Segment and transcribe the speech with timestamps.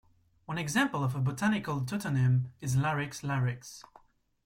[0.47, 3.83] One example of a botanical tautonym is 'Larix larix'.